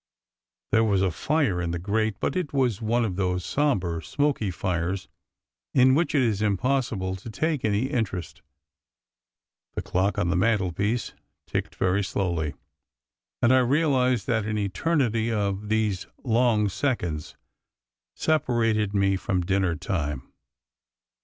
There 0.71 0.83
was 0.83 1.03
a 1.03 1.11
fire 1.11 1.61
in 1.61 1.69
the 1.69 1.77
grate, 1.77 2.15
but 2.19 2.35
it 2.35 2.53
was 2.53 2.81
one 2.81 3.05
of 3.05 3.17
those 3.17 3.45
sombre, 3.45 4.03
smoky 4.03 4.49
fires 4.49 5.07
in 5.75 5.93
which 5.93 6.15
it 6.15 6.23
is 6.23 6.41
impossible 6.41 7.15
to 7.17 7.29
take 7.29 7.63
any 7.63 7.83
interest. 7.85 8.41
The 9.75 9.83
clock 9.83 10.17
on 10.17 10.29
the 10.31 10.35
mantelpiece 10.35 11.13
ticked 11.45 11.75
very 11.75 12.03
slowly, 12.03 12.55
and 13.43 13.53
I 13.53 13.59
realised 13.59 14.25
that 14.25 14.47
an 14.47 14.57
eternity 14.57 15.31
of 15.31 15.69
these 15.69 16.07
long 16.23 16.67
seconds 16.67 17.35
separated 18.15 18.95
me 18.95 19.17
from 19.17 19.41
dinner 19.41 19.75
time. 19.75 20.33